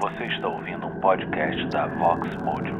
[0.00, 2.76] Você está ouvindo um podcast da Vox Mojo.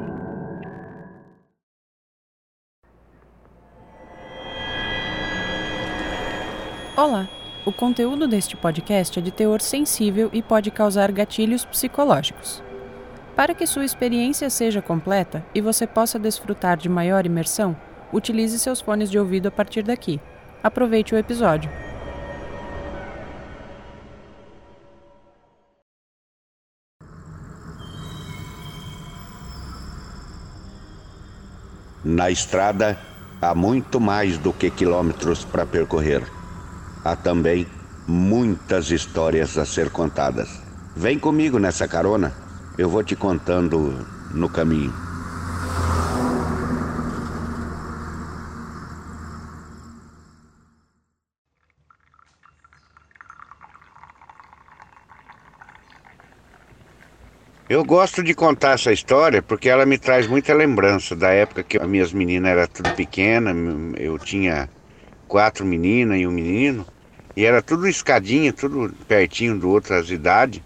[6.96, 7.28] Olá!
[7.66, 12.62] O conteúdo deste podcast é de teor sensível e pode causar gatilhos psicológicos.
[13.36, 17.76] Para que sua experiência seja completa e você possa desfrutar de maior imersão,
[18.10, 20.18] utilize seus fones de ouvido a partir daqui.
[20.62, 21.91] Aproveite o episódio.
[32.04, 32.98] Na estrada,
[33.40, 36.32] há muito mais do que quilômetros para percorrer.
[37.04, 37.66] Há também
[38.06, 40.60] muitas histórias a ser contadas.
[40.96, 42.34] Vem comigo nessa carona,
[42.76, 44.94] eu vou te contando no caminho.
[57.72, 61.78] Eu gosto de contar essa história porque ela me traz muita lembrança da época que
[61.78, 63.50] as minhas meninas eram tudo pequena,
[63.96, 64.68] eu tinha
[65.26, 66.84] quatro meninas e um menino,
[67.34, 70.60] e era tudo escadinha, tudo pertinho do outras idades.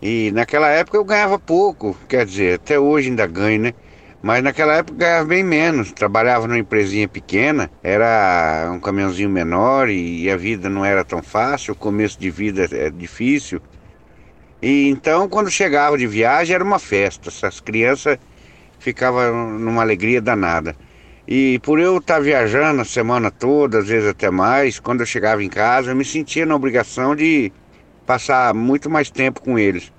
[0.00, 3.74] E naquela época eu ganhava pouco, quer dizer, até hoje ainda ganho, né?
[4.22, 5.90] Mas naquela época eu ganhava bem menos.
[5.90, 11.72] Trabalhava numa empresinha pequena, era um caminhãozinho menor e a vida não era tão fácil,
[11.72, 13.60] o começo de vida é difícil.
[14.60, 17.28] E então, quando chegava de viagem, era uma festa.
[17.28, 18.18] Essas crianças
[18.78, 20.74] ficavam numa alegria danada.
[21.26, 25.44] E por eu estar viajando a semana toda, às vezes até mais, quando eu chegava
[25.44, 27.52] em casa, eu me sentia na obrigação de
[28.06, 29.92] passar muito mais tempo com eles,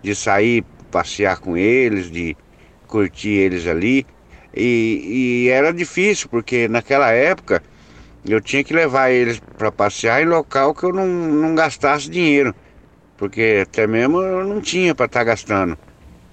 [0.00, 2.36] de sair, passear com eles, de
[2.86, 4.06] curtir eles ali.
[4.54, 7.62] E, e era difícil, porque naquela época
[8.24, 12.54] eu tinha que levar eles para passear em local que eu não, não gastasse dinheiro
[13.18, 15.76] porque até mesmo eu não tinha para estar tá gastando.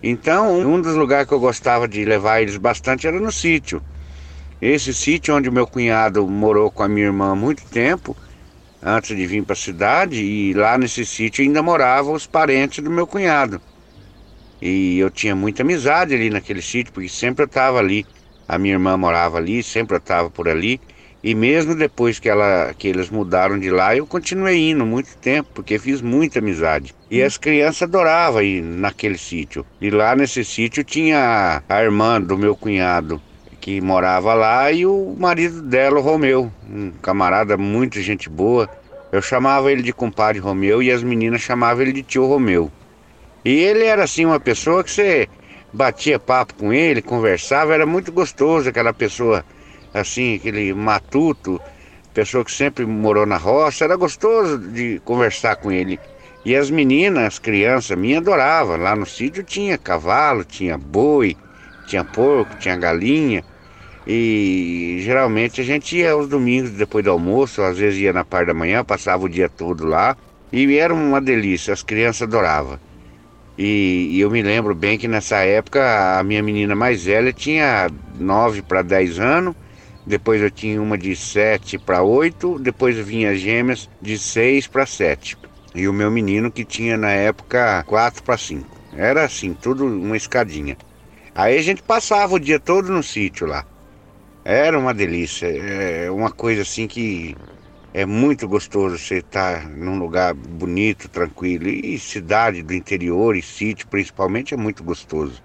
[0.02, 3.82] Então, um dos lugares que eu gostava de levar eles bastante era no sítio.
[4.62, 8.16] Esse sítio onde meu cunhado morou com a minha irmã há muito tempo,
[8.82, 12.92] antes de vir para a cidade, e lá nesse sítio ainda moravam os parentes do
[12.92, 13.60] meu cunhado.
[14.62, 18.06] E eu tinha muita amizade ali naquele sítio, porque sempre eu estava ali.
[18.48, 20.80] A minha irmã morava ali, sempre eu estava por ali.
[21.26, 25.50] E mesmo depois que, ela, que eles mudaram de lá, eu continuei indo muito tempo,
[25.56, 26.94] porque fiz muita amizade.
[27.10, 29.66] E as crianças adoravam ir naquele sítio.
[29.82, 33.20] E lá nesse sítio tinha a irmã do meu cunhado,
[33.60, 38.70] que morava lá, e o marido dela, o Romeu, um camarada muito gente boa.
[39.12, 42.72] Eu chamava ele de compadre Romeu e as meninas chamavam ele de tio Romeu.
[43.44, 45.28] E ele era assim uma pessoa que você
[45.74, 49.44] batia papo com ele, conversava, era muito gostoso aquela pessoa
[50.00, 51.62] assim, aquele matuto,
[52.14, 56.00] pessoa que sempre morou na roça, era gostoso de conversar com ele.
[56.44, 58.78] E as meninas, as crianças minhas adoravam.
[58.78, 61.36] Lá no sítio tinha cavalo, tinha boi,
[61.88, 63.44] tinha porco, tinha galinha.
[64.06, 68.48] E geralmente a gente ia aos domingos depois do almoço, às vezes ia na parte
[68.48, 70.16] da manhã, passava o dia todo lá.
[70.52, 72.80] E era uma delícia, as crianças adoravam.
[73.58, 77.90] E, e eu me lembro bem que nessa época a minha menina mais velha tinha
[78.20, 79.56] 9 para 10 anos
[80.06, 85.38] depois eu tinha uma de 7 para 8, depois vinha gêmeas de 6 para 7.
[85.74, 88.70] E o meu menino que tinha na época 4 para 5.
[88.96, 90.78] Era assim, tudo uma escadinha.
[91.34, 93.66] Aí a gente passava o dia todo no sítio lá.
[94.44, 97.36] Era uma delícia, é uma coisa assim que
[97.92, 101.68] é muito gostoso você estar tá num lugar bonito, tranquilo.
[101.68, 105.42] E cidade do interior e sítio principalmente é muito gostoso.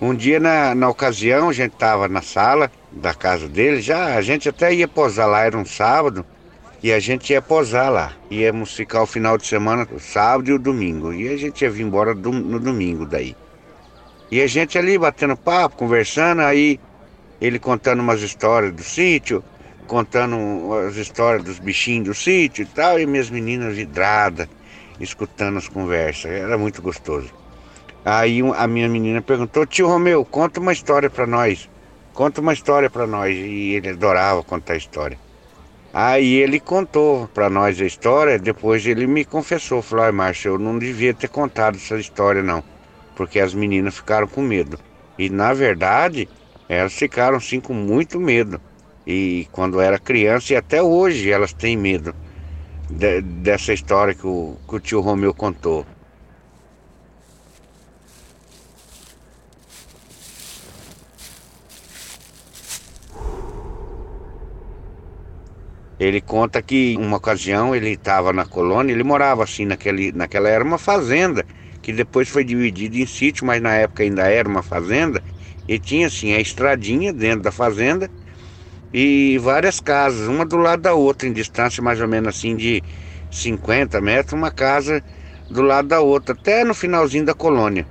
[0.00, 4.22] Um dia, na, na ocasião, a gente estava na sala da casa dele, já a
[4.22, 6.24] gente até ia posar lá, era um sábado,
[6.80, 8.12] e a gente ia posar lá.
[8.30, 11.12] Íamos ficar o final de semana, o sábado e o domingo.
[11.12, 13.36] E a gente ia vir embora do, no domingo daí.
[14.30, 16.78] E a gente ali batendo papo, conversando, aí
[17.40, 19.42] ele contando umas histórias do sítio,
[19.88, 20.36] contando
[20.86, 24.46] as histórias dos bichinhos do sítio e tal, e minhas meninas vidradas,
[25.00, 26.30] escutando as conversas.
[26.30, 27.37] Era muito gostoso.
[28.10, 31.68] Aí a minha menina perguntou: Tio Romeu, conta uma história para nós.
[32.14, 33.36] Conta uma história para nós.
[33.36, 35.18] E ele adorava contar história.
[35.92, 38.38] Aí ele contou para nós a história.
[38.38, 42.64] Depois ele me confessou: falou, ai, Márcio, eu não devia ter contado essa história, não.
[43.14, 44.78] Porque as meninas ficaram com medo.
[45.18, 46.26] E na verdade,
[46.66, 48.58] elas ficaram sim com muito medo.
[49.06, 52.14] E quando era criança, e até hoje elas têm medo
[52.88, 55.84] de, dessa história que o, que o tio Romeu contou.
[65.98, 70.62] Ele conta que uma ocasião ele estava na colônia, ele morava assim naquele, naquela era
[70.62, 71.44] uma fazenda,
[71.82, 75.22] que depois foi dividida em sítio, mas na época ainda era uma fazenda,
[75.66, 78.08] e tinha assim a estradinha dentro da fazenda
[78.92, 82.82] e várias casas, uma do lado da outra, em distância mais ou menos assim de
[83.30, 85.02] 50 metros, uma casa
[85.50, 87.86] do lado da outra, até no finalzinho da colônia.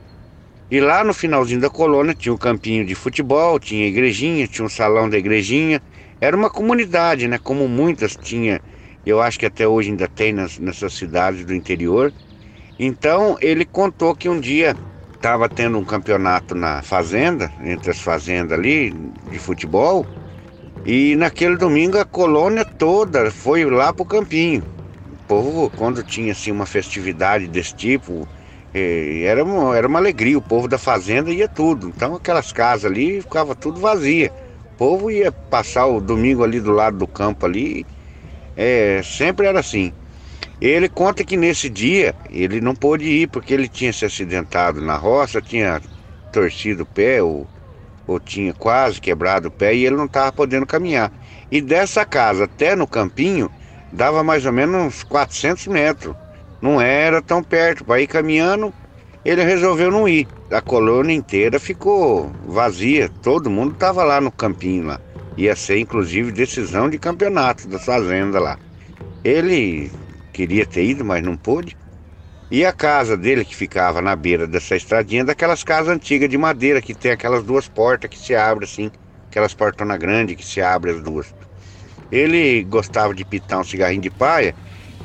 [0.69, 4.69] E lá no finalzinho da colônia tinha um campinho de futebol, tinha igrejinha, tinha um
[4.69, 5.81] salão da igrejinha,
[6.19, 7.37] era uma comunidade, né?
[7.37, 8.61] Como muitas tinha,
[9.05, 12.13] eu acho que até hoje ainda tem nas, nessas cidades do interior.
[12.79, 14.75] Então ele contou que um dia
[15.13, 18.93] estava tendo um campeonato na fazenda, entre as fazendas ali,
[19.31, 20.05] de futebol,
[20.85, 24.63] e naquele domingo a colônia toda foi lá pro campinho.
[25.11, 28.27] O povo, quando tinha assim uma festividade desse tipo,
[28.73, 31.89] eh, era uma, era uma alegria, o povo da fazenda ia tudo.
[31.89, 34.31] Então aquelas casas ali ficava tudo vazia.
[34.77, 37.85] Povo ia passar o domingo ali do lado do campo ali.
[38.55, 39.91] É, sempre era assim.
[40.59, 44.95] Ele conta que nesse dia ele não pôde ir porque ele tinha se acidentado na
[44.95, 45.81] roça, tinha
[46.31, 47.47] torcido o pé ou,
[48.07, 51.11] ou tinha quase quebrado o pé e ele não estava podendo caminhar.
[51.51, 53.51] E dessa casa até no campinho
[53.91, 56.15] dava mais ou menos uns 400 metros.
[56.61, 57.85] Não era tão perto.
[57.85, 58.73] Para ir caminhando,
[59.27, 60.25] ele resolveu não ir.
[60.49, 65.01] A colônia inteira ficou vazia, todo mundo estava lá no campinho lá.
[65.35, 68.57] Ia ser inclusive decisão de campeonato da fazenda lá.
[69.25, 69.91] Ele
[70.31, 71.75] queria ter ido, mas não pôde.
[72.49, 76.81] E a casa dele que ficava na beira dessa estradinha, daquelas casas antigas de madeira
[76.81, 78.89] que tem aquelas duas portas que se abrem assim,
[79.29, 81.35] aquelas portonas grandes que se abrem as duas.
[82.09, 84.55] Ele gostava de pitar um cigarrinho de paia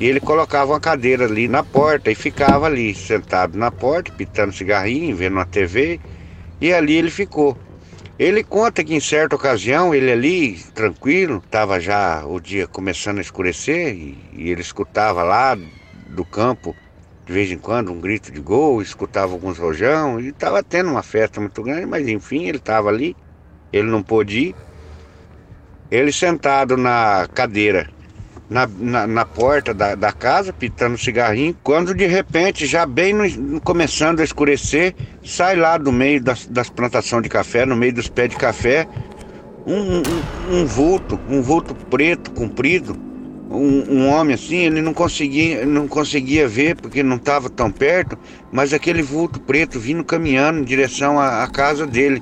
[0.03, 4.51] e ele colocava uma cadeira ali na porta e ficava ali, sentado na porta, pitando
[4.51, 5.97] cigarrinho, vendo uma TV,
[6.59, 7.57] e ali ele ficou.
[8.19, 13.21] Ele conta que em certa ocasião, ele ali, tranquilo, estava já o dia começando a
[13.21, 15.57] escurecer, e, e ele escutava lá
[16.09, 16.75] do campo,
[17.25, 21.01] de vez em quando, um grito de gol, escutava alguns rojão, e estava tendo uma
[21.01, 23.15] festa muito grande, mas enfim, ele estava ali,
[23.71, 24.55] ele não pôde ir.
[25.89, 27.92] Ele sentado na cadeira
[28.53, 33.59] na, na, na porta da, da, casa, pitando cigarrinho, quando de repente, já bem no,
[33.59, 38.07] começando a escurecer, sai lá do meio das, das plantações de café, no meio dos
[38.07, 38.87] pés de café,
[39.65, 40.03] um, um,
[40.51, 42.95] um vulto, um vulto preto, comprido,
[43.49, 48.15] um, um, homem assim, ele não conseguia, não conseguia ver porque não estava tão perto,
[48.51, 52.21] mas aquele vulto preto vindo caminhando em direção à, à casa dele,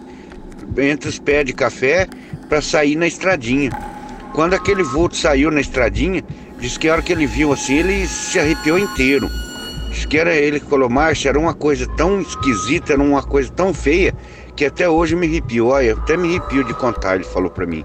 [0.77, 2.07] entre os pés de café,
[2.47, 3.90] para sair na estradinha.
[4.33, 6.23] Quando aquele vulto saiu na estradinha,
[6.57, 9.29] disse que a hora que ele viu assim, ele se arrepiou inteiro.
[9.89, 13.51] Diz que era ele que falou, Márcio, era uma coisa tão esquisita, era uma coisa
[13.51, 14.13] tão feia,
[14.55, 15.71] que até hoje me arrepiou.
[15.71, 17.83] Olha, até me arrepio de contar, ele falou para mim.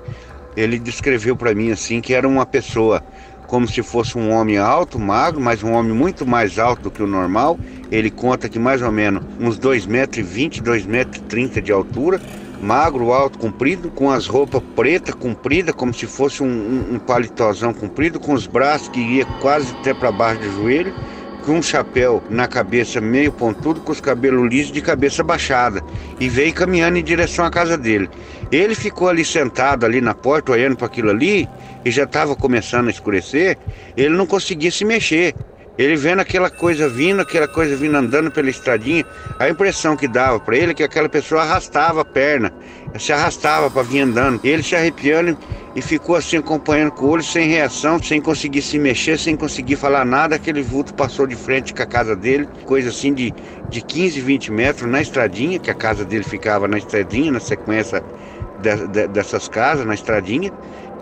[0.56, 3.02] Ele descreveu para mim assim que era uma pessoa
[3.46, 7.02] como se fosse um homem alto, magro, mas um homem muito mais alto do que
[7.02, 7.58] o normal.
[7.90, 12.20] Ele conta que mais ou menos uns 2,20 metros, 2,30 metros de altura,
[12.61, 18.32] magro, alto, comprido, com as roupas preta, comprida, como se fosse um, um, comprido, com
[18.32, 20.94] os braços que ia quase até para baixo do joelho,
[21.44, 25.81] com um chapéu na cabeça meio pontudo, com os cabelos lisos de cabeça baixada,
[26.19, 28.11] e veio caminhando em direção à casa dele.
[28.50, 31.49] Ele ficou ali sentado ali na porta, olhando para aquilo ali,
[31.85, 33.56] e já estava começando a escurecer,
[33.96, 35.34] ele não conseguia se mexer.
[35.78, 39.04] Ele vendo aquela coisa vindo, aquela coisa vindo andando pela estradinha,
[39.38, 42.50] a impressão que dava para ele é que aquela pessoa arrastava a perna,
[42.98, 44.40] se arrastava para vir andando.
[44.42, 45.36] Ele se arrepiando
[45.74, 49.76] e ficou assim acompanhando com o olho, sem reação, sem conseguir se mexer, sem conseguir
[49.76, 50.36] falar nada.
[50.36, 53.34] Aquele vulto passou de frente com a casa dele, coisa assim de,
[53.68, 58.02] de 15, 20 metros na estradinha, que a casa dele ficava na estradinha, na sequência
[58.62, 60.50] de, de, dessas casas, na estradinha.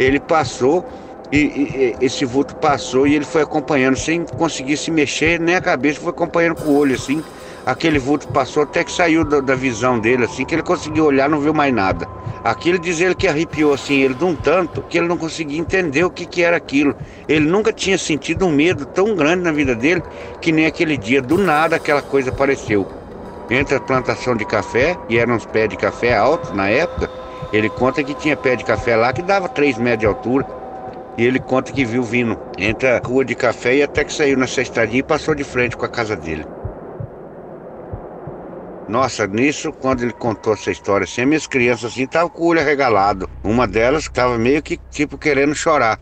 [0.00, 0.84] Ele passou
[1.32, 5.60] e, e, esse vulto passou e ele foi acompanhando sem conseguir se mexer, nem a
[5.60, 7.22] cabeça, foi acompanhando com o olho assim.
[7.66, 11.30] Aquele vulto passou até que saiu da, da visão dele, assim, que ele conseguiu olhar,
[11.30, 12.06] não viu mais nada.
[12.44, 16.04] Aquilo diz ele que arrepiou assim, ele de um tanto que ele não conseguia entender
[16.04, 16.94] o que, que era aquilo.
[17.26, 20.02] Ele nunca tinha sentido um medo tão grande na vida dele
[20.42, 22.86] que nem aquele dia, do nada aquela coisa apareceu.
[23.48, 27.10] Entre a plantação de café, e eram uns pés de café altos na época,
[27.50, 30.63] ele conta que tinha pé de café lá que dava 3 metros de altura
[31.16, 34.36] e ele conta que viu vindo entre a rua de café e até que saiu
[34.36, 36.44] nessa estradinha e passou de frente com a casa dele.
[38.88, 42.60] Nossa, nisso, quando ele contou essa história assim, minhas crianças assim estavam com o olho
[42.60, 43.28] arregalado.
[43.42, 45.98] Uma delas estava meio que tipo querendo chorar.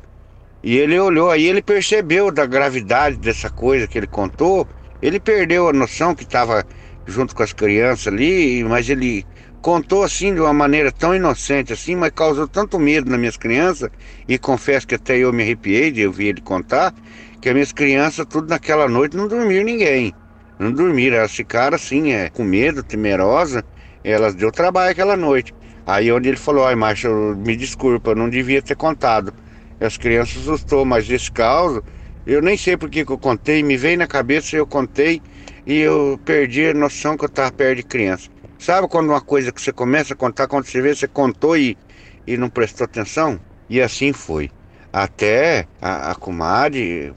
[0.62, 4.66] E ele olhou, aí ele percebeu da gravidade dessa coisa que ele contou.
[5.00, 6.64] Ele perdeu a noção que estava
[7.06, 9.24] junto com as crianças ali, mas ele
[9.62, 13.88] contou assim de uma maneira tão inocente assim, mas causou tanto medo nas minhas crianças,
[14.28, 16.92] e confesso que até eu me arrepiei de ouvir ele contar,
[17.40, 20.12] que as minhas crianças, tudo naquela noite, não dormiram ninguém.
[20.58, 23.64] Não dormiram, elas ficaram assim, é, com medo, temerosa,
[24.02, 25.54] elas deu trabalho aquela noite.
[25.86, 29.32] Aí onde ele falou, ai macho, me desculpa, eu não devia ter contado.
[29.80, 31.82] As crianças assustou, mas esse caso,
[32.26, 35.22] eu nem sei por que eu contei, me veio na cabeça, eu contei
[35.64, 38.31] e eu perdi a noção que eu estava perto de criança.
[38.62, 41.76] Sabe quando uma coisa que você começa a contar, quando você vê, você contou e,
[42.24, 43.40] e não prestou atenção?
[43.68, 44.52] E assim foi.
[44.92, 47.12] Até a, a comadre,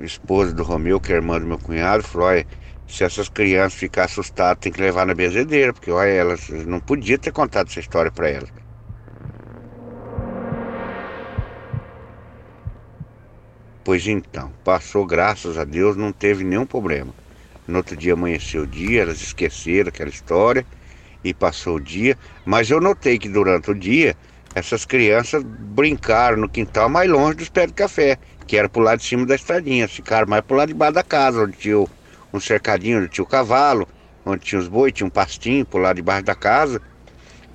[0.00, 2.44] esposa do Romeu, que é irmã do meu cunhado, falou: olha,
[2.88, 7.16] se essas crianças ficarem assustadas, tem que levar na bezedeira, porque olha, elas não podia
[7.16, 8.50] ter contado essa história para elas.
[13.84, 17.14] Pois então, passou, graças a Deus, não teve nenhum problema.
[17.68, 20.66] No outro dia amanheceu o dia, elas esqueceram aquela história
[21.22, 22.16] e passou o dia.
[22.44, 24.16] Mas eu notei que durante o dia
[24.54, 28.98] essas crianças brincaram no quintal mais longe dos pés de café, que era pro lado
[28.98, 29.86] de cima da estradinha.
[29.86, 31.78] Ficaram mais pro lado de baixo da casa, onde tinha
[32.32, 33.86] um cercadinho, onde tinha o cavalo,
[34.24, 36.80] onde tinha os bois, tinha um pastinho pro lado de baixo da casa.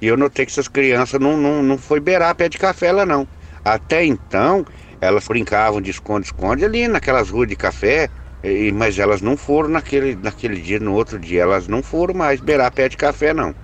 [0.01, 3.05] E eu notei que essas crianças não, não, não foi beirar pé de café lá
[3.05, 3.27] não.
[3.63, 4.65] Até então,
[4.99, 8.09] elas brincavam de esconde-esconde ali naquelas ruas de café,
[8.43, 12.41] e, mas elas não foram naquele, naquele dia, no outro dia, elas não foram mais
[12.41, 13.55] beirar pé de café, não.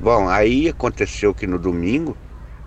[0.00, 2.16] Bom, aí aconteceu que no domingo,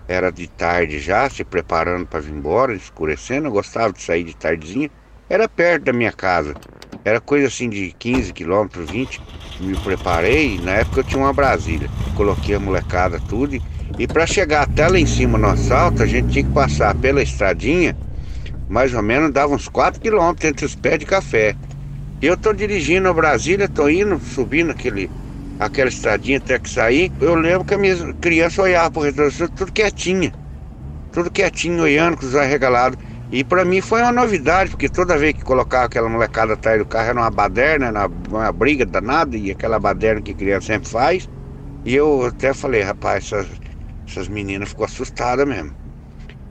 [0.08, 4.34] era de tarde já, se preparando para vir embora, escurecendo, eu gostava de sair de
[4.34, 4.90] tardezinha,
[5.28, 6.56] era perto da minha casa.
[7.04, 9.22] Era coisa assim de 15 quilômetros, 20.
[9.60, 11.88] Me preparei, na época eu tinha uma Brasília.
[12.12, 13.62] Coloquei a molecada tudo e,
[13.98, 17.22] e para chegar até lá em cima no assalto, a gente tinha que passar pela
[17.22, 17.96] estradinha
[18.70, 21.56] mais ou menos dava uns 4 quilômetros entre os pés de café.
[22.22, 25.10] E eu tô dirigindo a Brasília, tô indo, subindo aquele,
[25.58, 27.10] aquela estradinha até que sair.
[27.20, 30.32] Eu lembro que a minha criança olhava pro retrovisor, tudo quietinha.
[31.10, 32.98] Tudo quietinho, olhando, com os olhos regalados.
[33.32, 36.86] E para mim foi uma novidade, porque toda vez que colocava aquela molecada atrás do
[36.86, 41.28] carro era uma baderna, uma briga danada, e aquela baderna que criança sempre faz.
[41.84, 43.48] E eu até falei, rapaz, essas,
[44.06, 45.79] essas meninas ficou assustadas mesmo.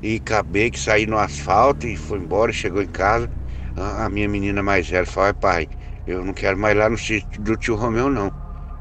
[0.02, 3.30] E acabei que saí no asfalto e foi embora, chegou em casa.
[3.76, 5.70] A minha menina mais velha falou, pai,
[6.06, 8.34] eu não quero mais lá no sítio do tio Romeu não.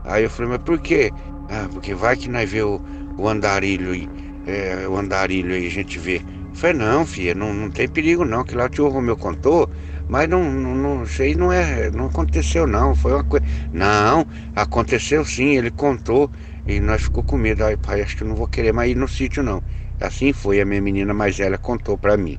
[0.03, 1.13] Aí eu falei, mas por quê?
[1.49, 2.81] Ah, porque vai que nós vê o,
[3.17, 4.11] o andarilho aí,
[4.45, 6.19] é, o andarilho aí, a gente vê.
[6.53, 9.71] Eu falei, não, filha, não, não tem perigo não, que lá o tio Romeu contou,
[10.07, 13.45] mas não, não, não sei, não é, não aconteceu não, foi uma coisa.
[13.73, 16.31] Não, aconteceu sim, ele contou
[16.67, 17.65] e nós ficou com medo.
[17.65, 19.63] Aí, pai, acho que eu não vou querer mais ir no sítio não.
[20.00, 22.38] Assim foi, a minha menina mais velha contou para mim.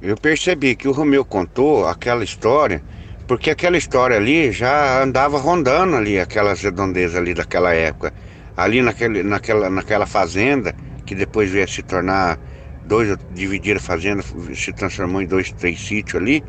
[0.00, 2.82] Eu percebi que o Romeu contou aquela história,
[3.26, 8.14] porque aquela história ali já andava rondando ali, aquelas redondezas ali daquela época.
[8.56, 10.74] Ali naquele, naquela, naquela fazenda,
[11.04, 12.38] que depois veio se tornar
[12.86, 14.22] dois, dividir a fazenda,
[14.54, 16.42] se transformou em dois, três sítios ali,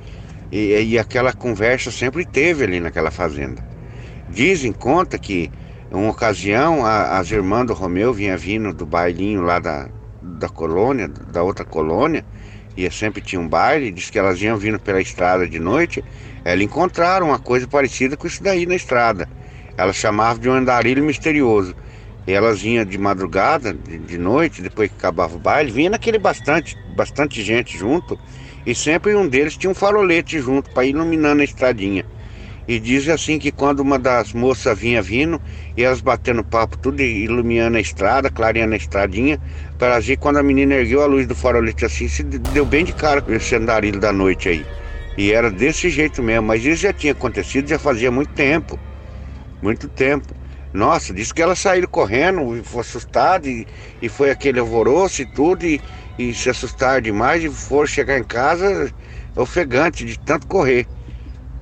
[0.52, 3.64] e, e aquela conversa sempre teve ali naquela fazenda.
[4.30, 5.52] Dizem, conta que
[5.92, 9.90] uma ocasião, a, as irmãs do Romeu vinham vindo do bailinho lá da,
[10.22, 12.24] da colônia, da outra colônia,
[12.78, 16.04] e sempre tinha um baile, diz que elas iam vindo pela estrada de noite,
[16.46, 19.28] elas encontraram uma coisa parecida com isso daí na estrada.
[19.78, 21.76] Elas chamavam de um andarilho misterioso.
[22.28, 26.20] E elas vinham de madrugada, de, de noite, depois que acabava o baile, vinha naquele
[26.20, 28.20] bastante, bastante gente junto,
[28.66, 32.06] e sempre um deles tinha um farolete junto para ir iluminando a estradinha.
[32.70, 35.42] E diz assim que quando uma das moças vinha vindo,
[35.76, 39.42] e elas batendo papo, tudo iluminando a estrada, clareando a estradinha,
[39.80, 42.94] para ver quando a menina ergueu a luz do farolete assim, se deu bem de
[42.94, 44.64] cara com esse andarilho da noite aí.
[45.18, 48.80] E era desse jeito mesmo, mas isso já tinha acontecido, já fazia muito tempo.
[49.64, 50.28] Muito tempo.
[50.72, 53.66] Nossa, disse que elas saíram correndo, foi assustada, e,
[54.00, 55.82] e foi aquele alvoroço e tudo, e,
[56.20, 58.94] e se assustaram demais e foram chegar em casa
[59.36, 60.86] ofegante de tanto correr.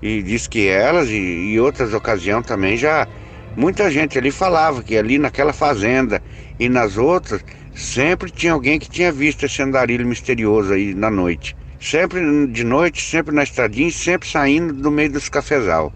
[0.01, 3.07] E diz que elas e, e outras ocasiões também já
[3.55, 6.21] muita gente ali falava que ali naquela fazenda
[6.59, 11.55] e nas outras sempre tinha alguém que tinha visto esse andarilho misterioso aí na noite.
[11.79, 15.93] Sempre de noite, sempre na estradinha, sempre saindo do meio dos cafezal.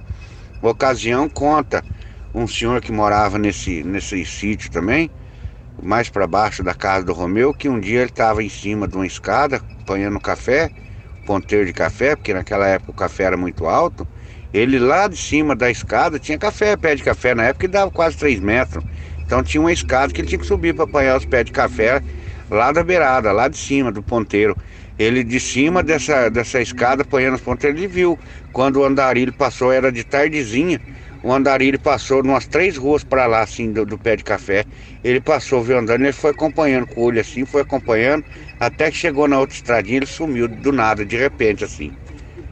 [0.62, 1.84] Ocasião conta
[2.34, 5.10] um senhor que morava nesse, nesse sítio também,
[5.82, 8.96] mais para baixo da casa do Romeu, que um dia ele estava em cima de
[8.96, 10.70] uma escada, apanhando café,
[11.26, 14.08] ponteiro de café, porque naquela época o café era muito alto,
[14.54, 17.90] ele lá de cima da escada tinha café, pé de café na época que dava
[17.90, 18.84] quase 3 metros.
[19.26, 22.02] Então tinha uma escada que ele tinha que subir para apanhar os pés de café
[22.50, 24.58] lá da beirada, lá de cima do ponteiro.
[25.00, 28.20] Ele de cima dessa, dessa escada, apanhando as pontas, ele viu.
[28.52, 30.80] Quando o andarilho passou, era de tardezinha.
[31.24, 34.66] O andarilho passou umas três ruas para lá, assim, do, do, pé de café.
[35.04, 38.26] Ele passou, viu andando, ele foi acompanhando com o olho assim, foi acompanhando,
[38.62, 41.92] até que chegou na outra estradinha, ele sumiu do nada, de repente, assim.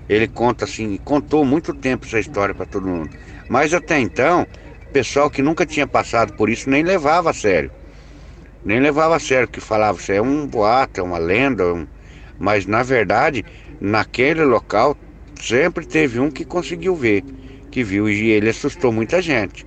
[0.09, 3.11] Ele conta assim, contou muito tempo essa história para todo mundo.
[3.47, 4.47] Mas até então,
[4.87, 7.71] o pessoal que nunca tinha passado por isso nem levava a sério.
[8.65, 11.85] Nem levava a sério, que falava, isso é um boato, é uma lenda, um
[12.39, 13.45] mas na verdade,
[13.79, 14.97] naquele local
[15.39, 17.23] sempre teve um que conseguiu ver,
[17.69, 19.63] que viu e ele assustou muita gente.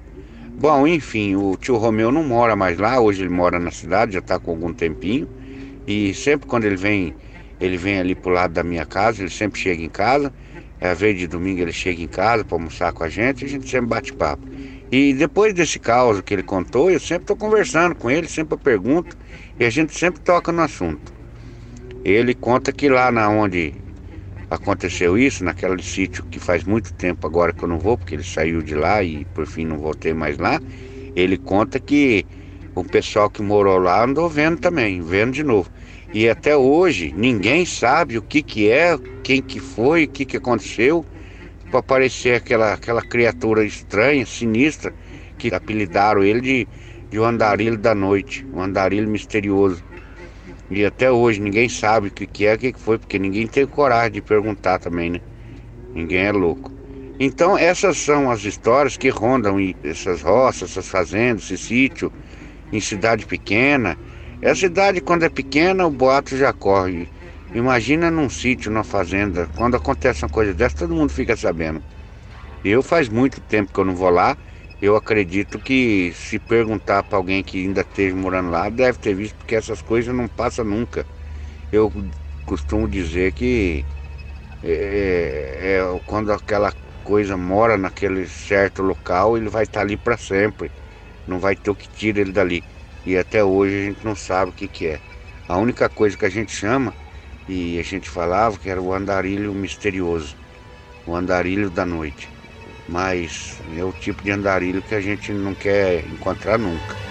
[0.59, 4.19] Bom, enfim, o tio Romeu não mora mais lá, hoje ele mora na cidade, já
[4.19, 5.29] está com algum tempinho.
[5.87, 7.15] E sempre quando ele vem,
[7.61, 10.33] ele vem ali pro lado da minha casa, ele sempre chega em casa.
[10.81, 13.49] É a vez de domingo ele chega em casa para almoçar com a gente a
[13.49, 14.43] gente sempre bate papo.
[14.91, 18.59] E depois desse caos que ele contou, eu sempre estou conversando com ele, sempre eu
[18.59, 19.17] pergunto
[19.59, 21.15] e a gente sempre toca no assunto.
[22.05, 23.75] Ele conta que lá na onde
[24.51, 28.25] aconteceu isso, naquele sítio que faz muito tempo agora que eu não vou, porque ele
[28.25, 30.61] saiu de lá e por fim não voltei mais lá,
[31.15, 32.27] ele conta que
[32.75, 35.71] o pessoal que morou lá andou vendo também, vendo de novo.
[36.13, 40.37] E até hoje ninguém sabe o que que é, quem que foi, o que que
[40.37, 41.05] aconteceu,
[41.71, 44.93] para aparecer aquela, aquela criatura estranha, sinistra,
[45.39, 46.69] que apelidaram ele de,
[47.11, 49.83] de o andarilho da noite, um andarilho misterioso.
[50.71, 53.47] E até hoje ninguém sabe o que, que é, o que, que foi, porque ninguém
[53.47, 55.21] tem coragem de perguntar também, né?
[55.95, 56.71] Ninguém é louco.
[57.19, 62.13] Então essas são as histórias que rondam essas roças, essas fazendas, esse sítio,
[62.73, 63.97] em cidade pequena.
[64.43, 67.09] A cidade quando é pequena o boato já corre.
[67.55, 71.83] Imagina num sítio, numa fazenda, quando acontece uma coisa dessa, todo mundo fica sabendo.
[72.65, 74.37] Eu faz muito tempo que eu não vou lá,
[74.81, 79.37] eu acredito que se perguntar para alguém que ainda esteja morando lá, deve ter visto,
[79.37, 81.07] porque essas coisas não passam nunca.
[81.71, 81.93] Eu
[82.47, 83.85] costumo dizer que
[84.63, 86.73] é, é, é quando aquela
[87.05, 90.71] coisa mora naquele certo local, ele vai estar ali para sempre.
[91.27, 92.65] Não vai ter o que tira ele dali.
[93.05, 95.01] E até hoje a gente não sabe o que, que é.
[95.49, 96.95] A única coisa que a gente chama,
[97.49, 100.37] e a gente falava, que era o andarilho misterioso,
[101.07, 102.29] o andarilho da noite
[102.89, 107.03] mas é o tipo de andarilho que a gente não quer encontrar nunca.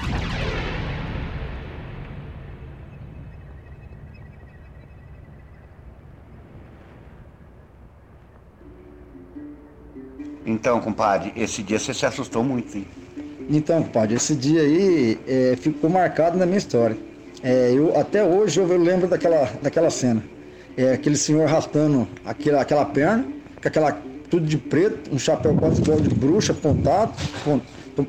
[10.46, 13.01] Então, compadre, esse dia você se assustou muito, hein?
[13.54, 16.98] Então, compadre, esse dia aí é, ficou marcado na minha história.
[17.44, 20.24] É, eu, até hoje eu lembro daquela, daquela cena.
[20.78, 23.26] É, aquele senhor arrastando aquela, aquela perna,
[23.62, 23.92] com aquela
[24.30, 27.14] tudo de preto, um chapéu quase igual de bruxa, pontado,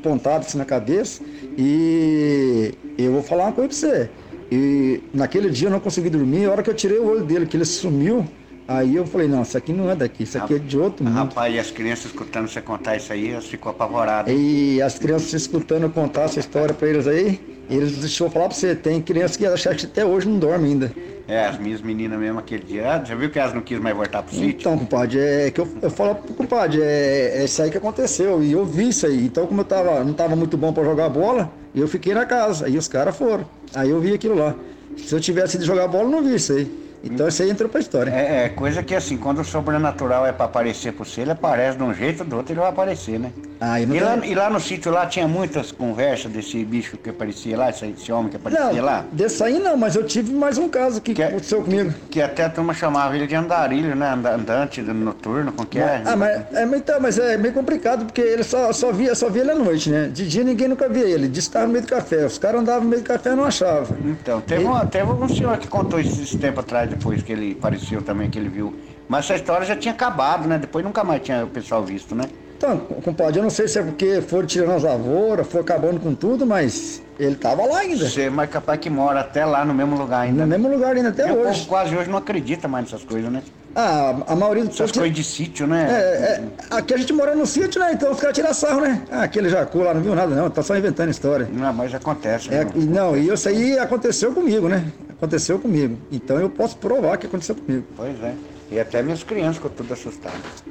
[0.00, 1.20] pontado assim na cabeça.
[1.58, 4.10] E eu vou falar uma coisa pra você.
[4.48, 7.46] E naquele dia eu não consegui dormir, a hora que eu tirei o olho dele,
[7.46, 8.24] que ele sumiu,
[8.66, 11.14] Aí eu falei, não, isso aqui não é daqui, isso aqui é de outro mundo.
[11.14, 14.32] Rapaz, e as crianças escutando você contar isso aí, elas ficou apavoradas.
[14.34, 18.56] E as crianças escutando eu contar essa história para eles aí, eles deixou falar para
[18.56, 20.92] você, tem crianças que acham que até hoje não dormem ainda.
[21.26, 24.22] É, as minhas meninas mesmo aquele dia, já viu que elas não quis mais voltar
[24.22, 24.50] pro sítio?
[24.50, 28.42] Então, compadre, é que eu, eu falo pro compadre, é, é isso aí que aconteceu,
[28.42, 29.24] e eu vi isso aí.
[29.24, 32.66] Então, como eu tava, não tava muito bom para jogar bola, eu fiquei na casa,
[32.66, 33.44] aí os caras foram.
[33.74, 34.54] Aí eu vi aquilo lá.
[34.96, 36.81] Se eu tivesse ido jogar bola, eu não vi isso aí.
[37.02, 38.10] Então isso aí entrou pra história.
[38.10, 41.76] É, é, coisa que assim, quando o sobrenatural é pra aparecer por você, ele aparece
[41.76, 43.32] de um jeito ou do outro, ele vai aparecer, né?
[43.60, 47.56] Ah, e, lá, e lá no sítio lá tinha muitas conversas desse bicho que aparecia
[47.56, 49.04] lá, esse, esse homem que aparecia não, lá?
[49.12, 51.92] Desse aí não, mas eu tive mais um caso que, que é- aconteceu comigo.
[51.92, 54.10] Que, que, até a turma chamava ele de andarilho, né?
[54.10, 56.02] Andante, noturno, com que é?
[56.04, 59.42] Ah, mas, é, então, mas é meio complicado, porque ele só, só, via, só via
[59.42, 60.08] ele à noite, né?
[60.08, 62.26] De dia ninguém nunca via ele, disse que estava no meio do café.
[62.26, 63.96] Os caras andavam no meio do café e não achavam.
[64.04, 64.66] Então, teve, e...
[64.66, 68.30] uma, teve um senhor que contou isso esse tempo atrás, depois que ele apareceu também,
[68.30, 68.74] que ele viu.
[69.08, 70.58] Mas essa história já tinha acabado, né?
[70.58, 72.24] Depois nunca mais tinha o pessoal visto, né?
[72.56, 76.14] Então, compadre, eu não sei se é porque foram tirando as lavouras, foram acabando com
[76.14, 78.08] tudo, mas ele tava lá ainda.
[78.08, 80.42] Você é mais capaz que mora até lá no mesmo lugar ainda.
[80.42, 81.40] No mesmo lugar ainda até e hoje.
[81.40, 83.42] O povo quase hoje não acredita mais nessas coisas, né?
[83.74, 85.88] Ah, a maioria dos Essas coisas de sítio, né?
[85.90, 87.94] É, é, aqui a gente mora no sítio, né?
[87.94, 89.02] Então os caras tiram sarro, né?
[89.10, 91.48] Ah, aquele jacu lá não viu nada, não, tá só inventando história.
[91.52, 92.52] Não, mas acontece.
[92.54, 94.84] É, e não, e isso aí aconteceu comigo, né?
[95.22, 95.96] Aconteceu comigo.
[96.10, 97.86] Então eu posso provar que aconteceu comigo.
[97.94, 98.34] Pois é.
[98.72, 100.64] E até minhas crianças ficam tudo assustadas.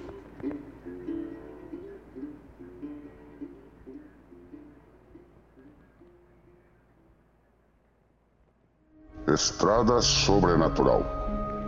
[9.25, 11.05] Estrada Sobrenatural.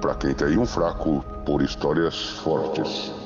[0.02, 3.23] Para quem tem um fraco por histórias fortes.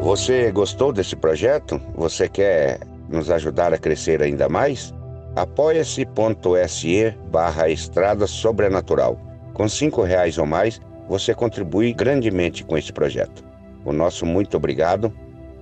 [0.00, 1.80] Você gostou desse projeto?
[1.94, 4.94] Você quer nos ajudar a crescer ainda mais?
[5.36, 9.20] apoia-se.se barra Estrada Sobrenatural.
[9.52, 13.44] Com cinco reais ou mais, você contribui grandemente com este projeto.
[13.84, 15.12] O nosso muito obrigado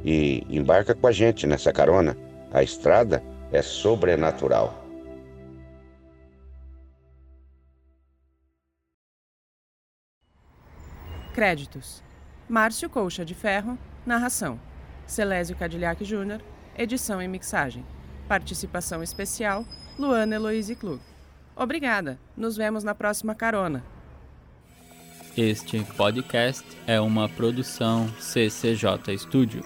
[0.05, 2.17] e embarca com a gente nessa carona.
[2.53, 3.21] A estrada
[3.51, 4.81] é sobrenatural.
[11.35, 12.01] Créditos:
[12.49, 14.61] Márcio Colcha de Ferro, narração.
[15.07, 16.41] Celésio Cadillac Júnior,
[16.77, 17.85] edição e mixagem.
[18.29, 19.65] Participação especial:
[19.99, 21.01] Luana Eloise Klug.
[21.57, 22.19] Obrigada.
[22.37, 23.83] Nos vemos na próxima carona.
[25.37, 29.65] Este podcast é uma produção CCJ Studio.